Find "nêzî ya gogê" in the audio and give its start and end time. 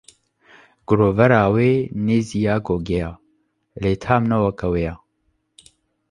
2.05-3.01